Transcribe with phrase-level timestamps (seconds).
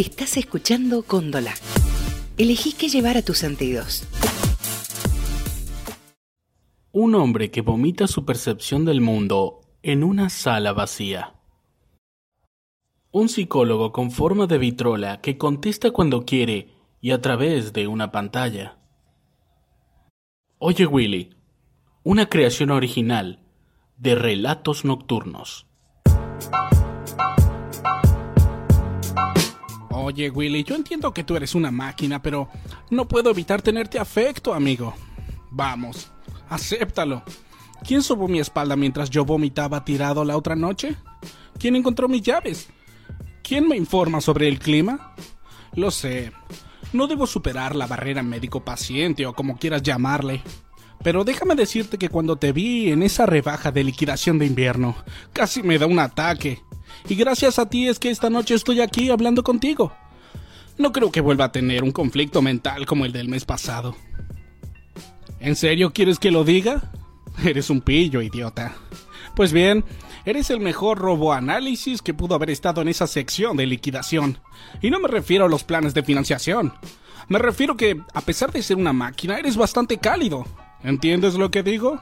[0.00, 1.52] Estás escuchando Cóndola.
[2.38, 4.08] Elegí qué llevar a tus sentidos.
[6.90, 11.34] Un hombre que vomita su percepción del mundo en una sala vacía.
[13.10, 16.72] Un psicólogo con forma de vitrola que contesta cuando quiere
[17.02, 18.78] y a través de una pantalla.
[20.56, 21.36] Oye Willy,
[22.04, 23.40] una creación original
[23.98, 25.66] de relatos nocturnos.
[30.10, 32.48] Oye, Willy, yo entiendo que tú eres una máquina, pero
[32.90, 34.92] no puedo evitar tenerte afecto, amigo.
[35.52, 36.10] Vamos,
[36.48, 37.22] acéptalo.
[37.86, 40.96] ¿Quién sobó mi espalda mientras yo vomitaba tirado la otra noche?
[41.60, 42.68] ¿Quién encontró mis llaves?
[43.44, 45.14] ¿Quién me informa sobre el clima?
[45.76, 46.32] Lo sé.
[46.92, 50.42] No debo superar la barrera médico-paciente o como quieras llamarle.
[51.04, 54.96] Pero déjame decirte que cuando te vi en esa rebaja de liquidación de invierno,
[55.32, 56.64] casi me da un ataque.
[57.08, 59.92] Y gracias a ti es que esta noche estoy aquí hablando contigo.
[60.80, 63.94] No creo que vuelva a tener un conflicto mental como el del mes pasado.
[65.38, 66.90] ¿En serio quieres que lo diga?
[67.44, 68.74] Eres un pillo, idiota.
[69.36, 69.84] Pues bien,
[70.24, 74.38] eres el mejor roboanálisis que pudo haber estado en esa sección de liquidación.
[74.80, 76.72] Y no me refiero a los planes de financiación.
[77.28, 80.46] Me refiero que, a pesar de ser una máquina, eres bastante cálido.
[80.82, 82.00] ¿Entiendes lo que digo?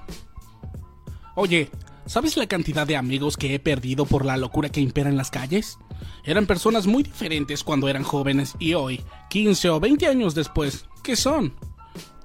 [1.34, 1.68] Oye,
[2.08, 5.30] ¿sabes la cantidad de amigos que he perdido por la locura que impera en las
[5.30, 5.78] calles?
[6.24, 11.14] Eran personas muy diferentes cuando eran jóvenes y hoy, 15 o 20 años después, ¿qué
[11.14, 11.54] son?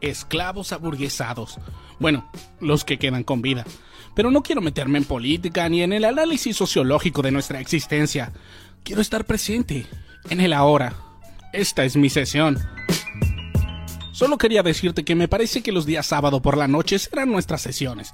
[0.02, 1.60] Esclavos aburguesados.
[2.00, 3.66] Bueno, los que quedan con vida.
[4.16, 8.34] Pero no quiero meterme en política ni en el análisis sociológico de nuestra existencia.
[8.84, 9.86] Quiero estar presente,
[10.30, 10.96] en el ahora.
[11.52, 12.58] Esta es mi sesión.
[14.12, 17.62] Solo quería decirte que me parece que los días sábado por la noche serán nuestras
[17.62, 18.14] sesiones.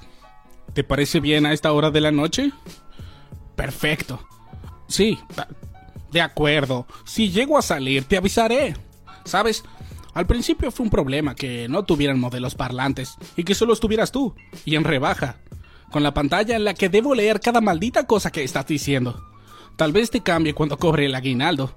[0.73, 2.51] ¿Te parece bien a esta hora de la noche?
[3.55, 4.19] Perfecto.
[4.87, 5.19] Sí,
[6.11, 6.87] de acuerdo.
[7.05, 8.75] Si llego a salir, te avisaré.
[9.25, 9.63] ¿Sabes?
[10.13, 14.33] Al principio fue un problema que no tuvieran modelos parlantes y que solo estuvieras tú,
[14.65, 15.37] y en rebaja,
[15.91, 19.23] con la pantalla en la que debo leer cada maldita cosa que estás diciendo.
[19.75, 21.73] Tal vez te cambie cuando cobre el aguinaldo.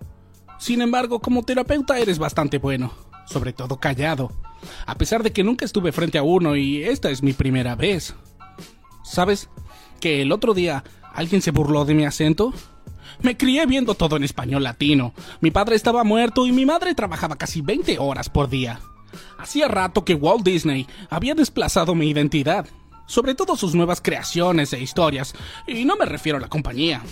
[0.59, 2.93] Sin embargo, como terapeuta eres bastante bueno
[3.27, 4.31] sobre todo callado,
[4.87, 8.15] a pesar de que nunca estuve frente a uno y esta es mi primera vez.
[9.03, 9.49] ¿Sabes?
[10.01, 12.53] Que el otro día alguien se burló de mi acento.
[13.21, 15.13] Me crié viendo todo en español latino.
[15.41, 18.81] Mi padre estaba muerto y mi madre trabajaba casi 20 horas por día.
[19.39, 22.67] Hacía rato que Walt Disney había desplazado mi identidad,
[23.07, 25.35] sobre todo sus nuevas creaciones e historias,
[25.67, 27.03] y no me refiero a la compañía.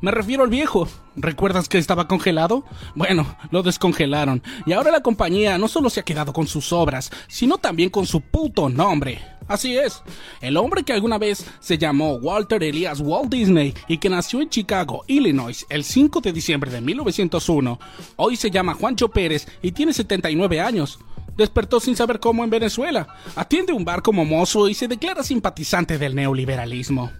[0.00, 0.88] Me refiero al viejo.
[1.16, 2.64] ¿Recuerdas que estaba congelado?
[2.94, 4.42] Bueno, lo descongelaron.
[4.64, 8.06] Y ahora la compañía no solo se ha quedado con sus obras, sino también con
[8.06, 9.20] su puto nombre.
[9.50, 10.02] Así es,
[10.40, 14.48] el hombre que alguna vez se llamó Walter Elias Walt Disney y que nació en
[14.48, 17.80] Chicago, Illinois, el 5 de diciembre de 1901,
[18.14, 21.00] hoy se llama Juancho Pérez y tiene 79 años.
[21.36, 25.98] Despertó sin saber cómo en Venezuela, atiende un bar como mozo y se declara simpatizante
[25.98, 27.10] del neoliberalismo.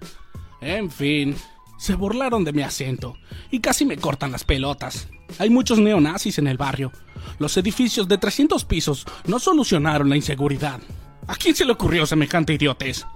[0.61, 1.35] En fin,
[1.81, 3.17] se burlaron de mi acento
[3.51, 5.09] y casi me cortan las pelotas.
[5.39, 6.93] Hay muchos neonazis en el barrio.
[7.39, 10.79] Los edificios de 300 pisos no solucionaron la inseguridad.
[11.27, 13.07] ¿A quién se le ocurrió semejante idiotez?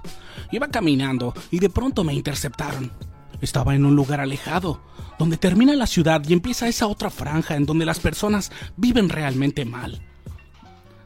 [0.51, 2.91] Iba caminando y de pronto me interceptaron.
[3.43, 4.81] Estaba en un lugar alejado,
[5.19, 9.67] donde termina la ciudad y empieza esa otra franja en donde las personas viven realmente
[9.67, 10.01] mal.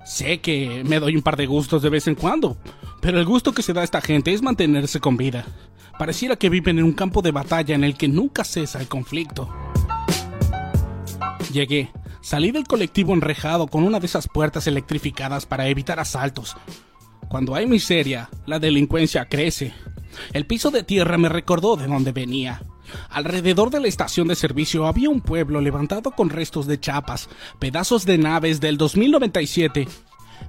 [0.06, 2.56] Sé que me doy un par de gustos de vez en cuando,
[3.00, 5.44] pero el gusto que se da a esta gente es mantenerse con vida.
[5.98, 9.48] Pareciera que viven en un campo de batalla en el que nunca cesa el conflicto.
[11.52, 16.56] Llegué, salí del colectivo enrejado con una de esas puertas electrificadas para evitar asaltos.
[17.28, 19.74] Cuando hay miseria, la delincuencia crece.
[20.32, 22.62] El piso de tierra me recordó de dónde venía.
[23.10, 27.28] Alrededor de la estación de servicio había un pueblo levantado con restos de chapas,
[27.58, 29.88] pedazos de naves del 2097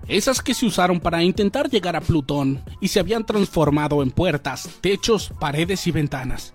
[0.07, 4.69] esas que se usaron para intentar llegar a Plutón y se habían transformado en puertas,
[4.81, 6.53] techos, paredes y ventanas.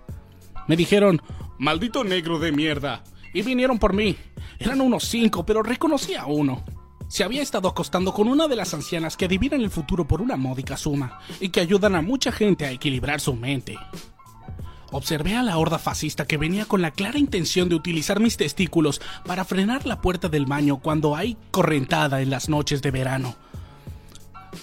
[0.67, 1.21] Me dijeron,
[1.57, 3.03] maldito negro de mierda,
[3.33, 4.15] y vinieron por mí.
[4.59, 6.63] Eran unos cinco, pero reconocí a uno.
[7.07, 10.37] Se había estado acostando con una de las ancianas que adivinan el futuro por una
[10.37, 13.77] módica suma y que ayudan a mucha gente a equilibrar su mente.
[14.95, 19.01] Observé a la horda fascista que venía con la clara intención de utilizar mis testículos
[19.25, 23.35] para frenar la puerta del baño cuando hay correntada en las noches de verano.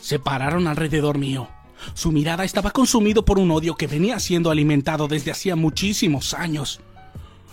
[0.00, 1.50] Se pararon alrededor mío.
[1.92, 6.80] Su mirada estaba consumido por un odio que venía siendo alimentado desde hacía muchísimos años.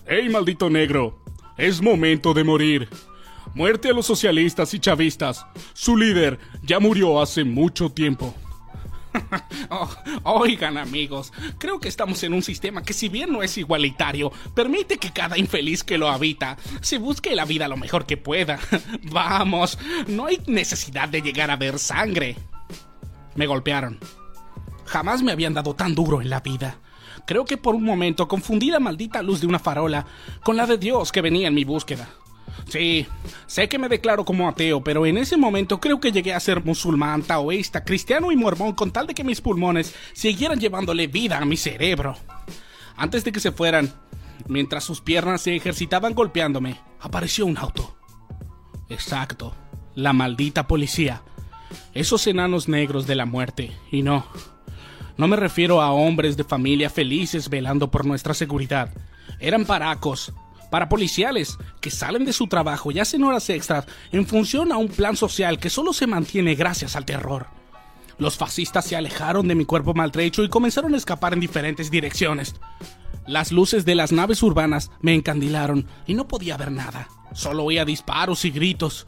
[0.08, 1.20] ¡Ey, maldito negro!
[1.58, 2.88] Es momento de morir.
[3.56, 5.46] Muerte a los socialistas y chavistas.
[5.74, 8.34] Su líder ya murió hace mucho tiempo.
[9.70, 9.90] Oh,
[10.24, 14.98] oigan amigos, creo que estamos en un sistema que si bien no es igualitario, permite
[14.98, 18.60] que cada infeliz que lo habita se busque la vida lo mejor que pueda.
[19.04, 19.78] Vamos,
[20.08, 22.36] no hay necesidad de llegar a ver sangre.
[23.36, 24.00] Me golpearon.
[24.86, 26.78] Jamás me habían dado tan duro en la vida.
[27.28, 30.06] Creo que por un momento confundí la maldita luz de una farola
[30.44, 32.10] con la de Dios que venía en mi búsqueda.
[32.68, 33.08] Sí,
[33.48, 36.64] sé que me declaro como ateo, pero en ese momento creo que llegué a ser
[36.64, 41.46] musulmán, taoísta, cristiano y mormón con tal de que mis pulmones siguieran llevándole vida a
[41.46, 42.16] mi cerebro.
[42.96, 43.94] Antes de que se fueran,
[44.48, 47.96] mientras sus piernas se ejercitaban golpeándome, apareció un auto.
[48.90, 49.56] Exacto,
[49.96, 51.24] la maldita policía.
[51.94, 53.72] Esos enanos negros de la muerte.
[53.92, 54.26] Y no,
[55.18, 58.92] no me refiero a hombres de familia felices velando por nuestra seguridad.
[59.40, 60.34] Eran paracos,
[60.70, 65.16] parapoliciales que salen de su trabajo y hacen horas extras en función a un plan
[65.16, 67.48] social que solo se mantiene gracias al terror.
[68.18, 72.56] Los fascistas se alejaron de mi cuerpo maltrecho y comenzaron a escapar en diferentes direcciones.
[73.26, 77.08] Las luces de las naves urbanas me encandilaron y no podía ver nada.
[77.34, 79.08] Solo oía disparos y gritos.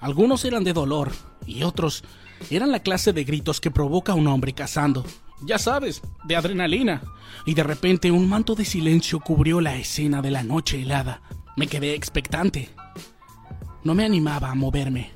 [0.00, 1.12] Algunos eran de dolor
[1.46, 2.02] y otros
[2.50, 5.04] eran la clase de gritos que provoca un hombre cazando
[5.42, 7.02] ya sabes, de adrenalina.
[7.44, 11.22] Y de repente un manto de silencio cubrió la escena de la noche helada.
[11.56, 12.70] Me quedé expectante.
[13.84, 15.12] No me animaba a moverme.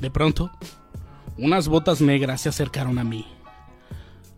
[0.00, 0.50] De pronto,
[1.38, 3.26] unas botas negras se acercaron a mí.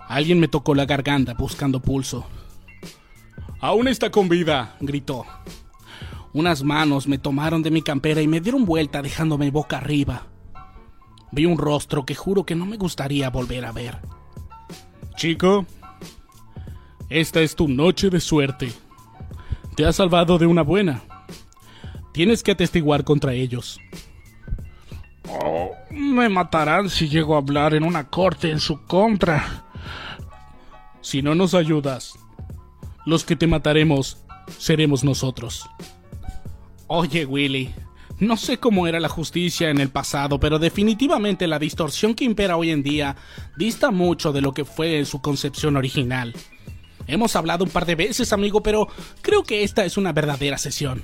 [0.09, 2.27] Alguien me tocó la garganta buscando pulso.
[3.61, 5.27] Aún está con vida, gritó.
[6.33, 10.27] Unas manos me tomaron de mi campera y me dieron vuelta dejándome boca arriba.
[11.33, 13.99] Vi un rostro que juro que no me gustaría volver a ver.
[15.19, 15.67] Chico,
[17.11, 18.73] esta es tu noche de suerte.
[19.75, 21.03] Te has salvado de una buena.
[22.13, 23.81] Tienes que atestiguar contra ellos.
[25.29, 29.65] Oh, me matarán si llego a hablar en una corte en su contra.
[31.01, 32.17] Si no nos ayudas,
[33.05, 34.25] los que te mataremos
[34.57, 35.69] seremos nosotros.
[36.87, 37.75] Oye, Willy,
[38.21, 42.57] no sé cómo era la justicia en el pasado, pero definitivamente la distorsión que impera
[42.57, 43.17] hoy en día
[43.57, 46.35] dista mucho de lo que fue en su concepción original.
[47.07, 48.89] Hemos hablado un par de veces, amigo, pero
[49.23, 51.03] creo que esta es una verdadera sesión.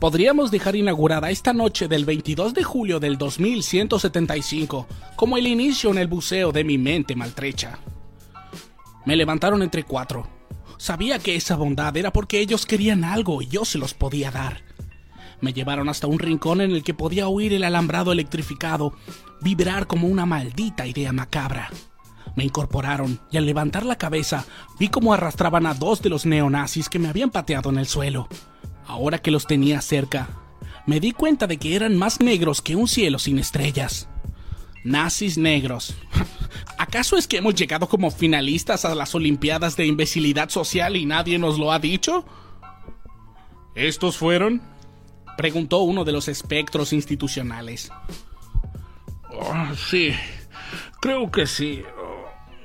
[0.00, 5.98] Podríamos dejar inaugurada esta noche del 22 de julio del 2175 como el inicio en
[5.98, 7.78] el buceo de mi mente maltrecha.
[9.06, 10.28] Me levantaron entre cuatro.
[10.78, 14.65] Sabía que esa bondad era porque ellos querían algo y yo se los podía dar.
[15.46, 18.92] Me llevaron hasta un rincón en el que podía oír el alambrado electrificado
[19.40, 21.70] vibrar como una maldita idea macabra.
[22.34, 24.44] Me incorporaron y al levantar la cabeza
[24.80, 28.26] vi cómo arrastraban a dos de los neonazis que me habían pateado en el suelo.
[28.88, 30.30] Ahora que los tenía cerca,
[30.84, 34.08] me di cuenta de que eran más negros que un cielo sin estrellas.
[34.82, 35.94] Nazis negros.
[36.76, 41.38] ¿Acaso es que hemos llegado como finalistas a las Olimpiadas de Imbecilidad Social y nadie
[41.38, 42.24] nos lo ha dicho?
[43.76, 44.74] ¿Estos fueron?
[45.36, 47.90] Preguntó uno de los espectros institucionales.
[49.42, 50.12] Ah, sí,
[51.00, 51.82] creo que sí.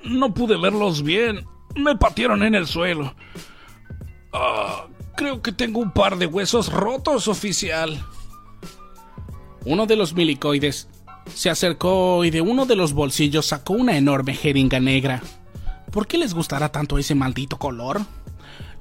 [0.03, 1.45] No pude verlos bien.
[1.75, 3.13] Me patearon en el suelo.
[4.33, 8.03] Ah, creo que tengo un par de huesos rotos, oficial.
[9.65, 10.89] Uno de los milicoides
[11.33, 15.21] se acercó y de uno de los bolsillos sacó una enorme jeringa negra.
[15.91, 18.01] ¿Por qué les gustará tanto ese maldito color?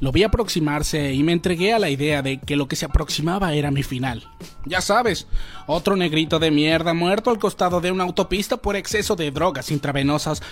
[0.00, 3.52] Lo vi aproximarse y me entregué a la idea de que lo que se aproximaba
[3.52, 4.26] era mi final.
[4.64, 5.26] Ya sabes,
[5.66, 10.42] otro negrito de mierda muerto al costado de una autopista por exceso de drogas intravenosas.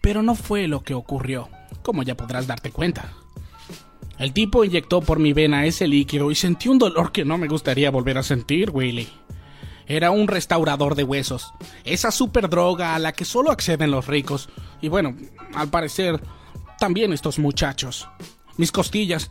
[0.00, 1.48] Pero no fue lo que ocurrió,
[1.82, 3.12] como ya podrás darte cuenta.
[4.18, 7.46] El tipo inyectó por mi vena ese líquido y sentí un dolor que no me
[7.46, 9.08] gustaría volver a sentir, Willy.
[9.86, 11.52] Era un restaurador de huesos,
[11.84, 14.48] esa super droga a la que solo acceden los ricos.
[14.80, 15.16] Y bueno,
[15.54, 16.20] al parecer,
[16.78, 18.08] también estos muchachos
[18.56, 19.30] mis costillas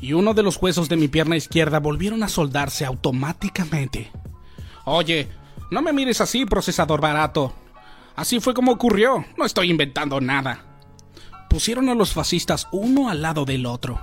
[0.00, 4.10] y uno de los huesos de mi pierna izquierda volvieron a soldarse automáticamente.
[4.84, 5.28] Oye,
[5.70, 7.54] no me mires así, procesador barato.
[8.14, 10.64] Así fue como ocurrió, no estoy inventando nada.
[11.50, 14.00] Pusieron a los fascistas uno al lado del otro.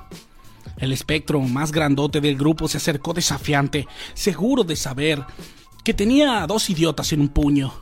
[0.78, 5.26] El espectro más grandote del grupo se acercó desafiante, seguro de saber
[5.84, 7.74] que tenía a dos idiotas en un puño.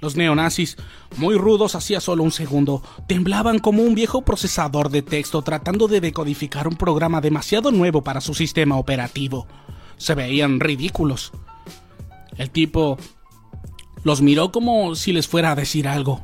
[0.00, 0.76] Los neonazis,
[1.16, 6.00] muy rudos hacía solo un segundo, temblaban como un viejo procesador de texto tratando de
[6.00, 9.46] decodificar un programa demasiado nuevo para su sistema operativo.
[9.96, 11.32] Se veían ridículos.
[12.36, 12.98] El tipo
[14.02, 16.22] los miró como si les fuera a decir algo,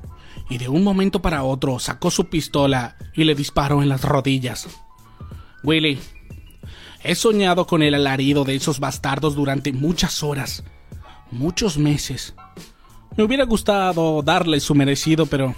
[0.48, 4.68] y de un momento para otro sacó su pistola y le disparó en las rodillas.
[5.62, 5.98] Willy,
[7.02, 10.64] he soñado con el alarido de esos bastardos durante muchas horas,
[11.30, 12.34] muchos meses
[13.16, 15.54] Me hubiera gustado darle su merecido, pero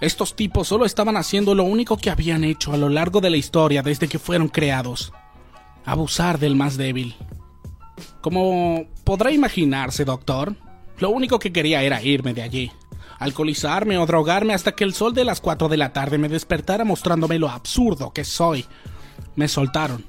[0.00, 3.36] estos tipos solo estaban haciendo lo único que habían hecho a lo largo de la
[3.36, 5.12] historia desde que fueron creados.
[5.84, 7.16] Abusar del más débil.
[8.20, 10.56] Como podrá imaginarse, doctor,
[10.98, 12.72] lo único que quería era irme de allí,
[13.18, 16.84] alcoholizarme o drogarme hasta que el sol de las 4 de la tarde me despertara
[16.84, 18.66] mostrándome lo absurdo que soy.
[19.36, 20.04] Me soltaron,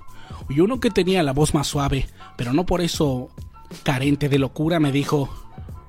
[0.49, 3.29] y uno que tenía la voz más suave, pero no por eso
[3.83, 5.29] carente de locura, me dijo,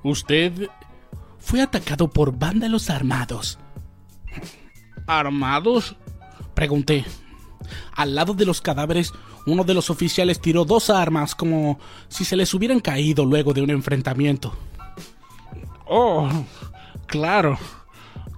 [0.03, 0.69] Usted
[1.39, 3.59] fue atacado por vándalos armados.
[5.07, 5.95] ¿Armados?
[6.53, 7.05] Pregunté.
[7.95, 9.13] Al lado de los cadáveres,
[9.45, 13.61] uno de los oficiales tiró dos armas como si se les hubieran caído luego de
[13.61, 14.53] un enfrentamiento.
[15.85, 16.29] Oh,
[17.07, 17.57] claro.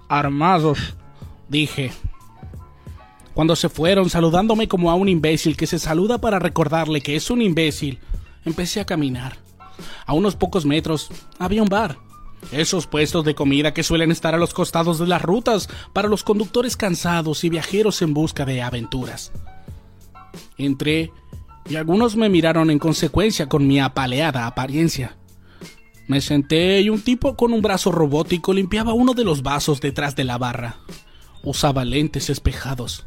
[0.08, 0.94] Armados,
[1.48, 1.92] dije.
[3.34, 7.30] Cuando se fueron saludándome como a un imbécil que se saluda para recordarle que es
[7.30, 7.98] un imbécil,
[8.44, 9.45] empecé a caminar.
[10.06, 11.98] A unos pocos metros había un bar.
[12.52, 16.22] Esos puestos de comida que suelen estar a los costados de las rutas para los
[16.22, 19.32] conductores cansados y viajeros en busca de aventuras.
[20.56, 21.12] Entré
[21.68, 25.16] y algunos me miraron en consecuencia con mi apaleada apariencia.
[26.06, 30.14] Me senté y un tipo con un brazo robótico limpiaba uno de los vasos detrás
[30.14, 30.76] de la barra.
[31.42, 33.06] Usaba lentes espejados.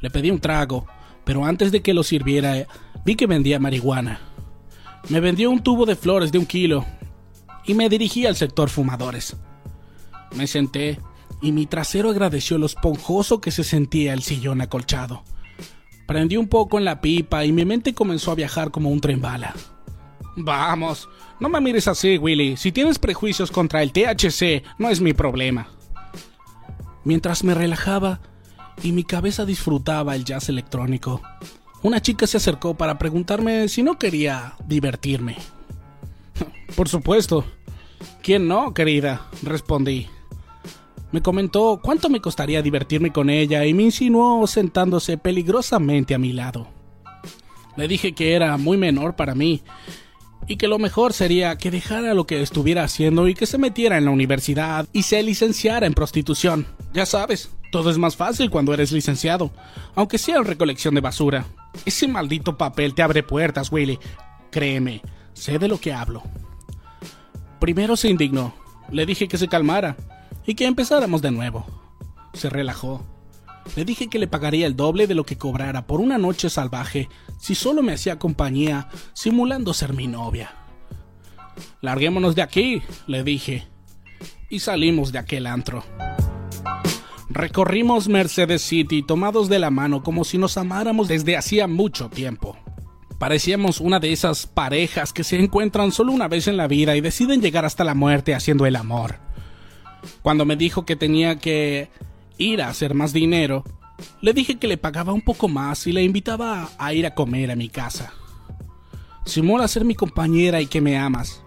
[0.00, 0.86] Le pedí un trago,
[1.24, 2.66] pero antes de que lo sirviera
[3.04, 4.29] vi que vendía marihuana.
[5.08, 6.84] Me vendió un tubo de flores de un kilo
[7.64, 9.36] y me dirigí al sector fumadores.
[10.34, 11.00] Me senté
[11.42, 15.22] y mi trasero agradeció lo esponjoso que se sentía el sillón acolchado.
[16.06, 19.20] Prendí un poco en la pipa y mi mente comenzó a viajar como un tren
[19.20, 19.54] bala.
[20.36, 22.56] Vamos, no me mires así, Willy.
[22.56, 25.68] Si tienes prejuicios contra el THC, no es mi problema.
[27.04, 28.20] Mientras me relajaba
[28.82, 31.22] y mi cabeza disfrutaba el jazz electrónico,
[31.82, 35.36] una chica se acercó para preguntarme si no quería divertirme.
[36.76, 37.44] Por supuesto.
[38.22, 39.26] ¿Quién no, querida?
[39.42, 40.06] respondí.
[41.12, 46.32] Me comentó cuánto me costaría divertirme con ella y me insinuó sentándose peligrosamente a mi
[46.32, 46.68] lado.
[47.76, 49.62] Le dije que era muy menor para mí
[50.46, 53.98] y que lo mejor sería que dejara lo que estuviera haciendo y que se metiera
[53.98, 56.66] en la universidad y se licenciara en prostitución.
[56.92, 59.50] Ya sabes, todo es más fácil cuando eres licenciado,
[59.94, 61.46] aunque sea en recolección de basura.
[61.84, 63.98] Ese maldito papel te abre puertas, Willy.
[64.50, 66.22] Créeme, sé de lo que hablo.
[67.58, 68.54] Primero se indignó.
[68.90, 69.96] Le dije que se calmara
[70.46, 71.66] y que empezáramos de nuevo.
[72.32, 73.04] Se relajó.
[73.76, 77.08] Le dije que le pagaría el doble de lo que cobrara por una noche salvaje
[77.38, 80.54] si solo me hacía compañía simulando ser mi novia.
[81.80, 83.68] Larguémonos de aquí, le dije,
[84.48, 85.84] y salimos de aquel antro.
[87.32, 92.58] Recorrimos Mercedes City tomados de la mano como si nos amáramos desde hacía mucho tiempo.
[93.20, 97.00] Parecíamos una de esas parejas que se encuentran solo una vez en la vida y
[97.00, 99.20] deciden llegar hasta la muerte haciendo el amor.
[100.22, 101.88] Cuando me dijo que tenía que
[102.36, 103.62] ir a hacer más dinero,
[104.20, 107.52] le dije que le pagaba un poco más y le invitaba a ir a comer
[107.52, 108.12] a mi casa.
[109.24, 111.44] Simula ser mi compañera y que me amas.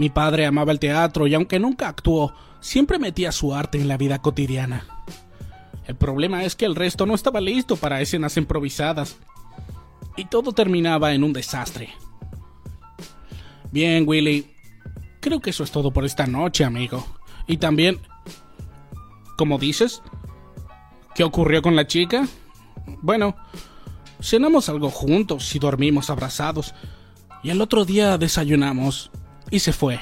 [0.00, 3.98] Mi padre amaba el teatro y aunque nunca actuó, siempre metía su arte en la
[3.98, 4.86] vida cotidiana.
[5.86, 9.18] El problema es que el resto no estaba listo para escenas improvisadas
[10.16, 11.90] y todo terminaba en un desastre.
[13.72, 14.46] Bien, Willy.
[15.20, 17.06] Creo que eso es todo por esta noche, amigo.
[17.46, 17.98] Y también...
[19.36, 20.00] ¿Cómo dices?
[21.14, 22.26] ¿Qué ocurrió con la chica?
[23.02, 23.36] Bueno,
[24.18, 26.74] cenamos algo juntos y dormimos abrazados.
[27.42, 29.10] Y el otro día desayunamos
[29.50, 30.00] y se fue.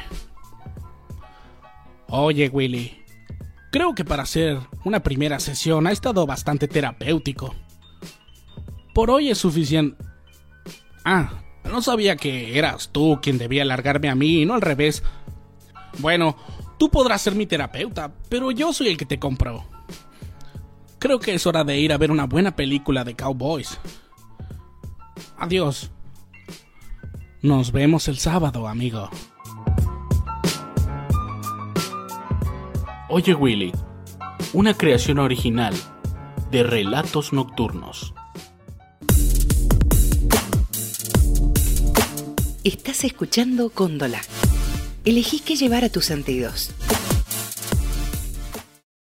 [2.09, 3.05] Oye, Willy.
[3.71, 7.55] Creo que para hacer una primera sesión ha estado bastante terapéutico.
[8.95, 10.03] Por hoy es suficiente.
[11.05, 15.03] Ah, no sabía que eras tú quien debía largarme a mí y no al revés.
[15.99, 16.37] Bueno,
[16.79, 19.65] tú podrás ser mi terapeuta, pero yo soy el que te compró.
[20.99, 23.79] Creo que es hora de ir a ver una buena película de cowboys.
[25.37, 25.91] Adiós.
[27.41, 29.09] Nos vemos el sábado, amigo.
[33.09, 33.73] Oye Willy,
[34.53, 35.73] una creación original
[36.51, 38.13] de Relatos Nocturnos.
[42.65, 44.21] Estás escuchando Cóndola.
[45.05, 46.73] Elegí qué llevar a tus sentidos.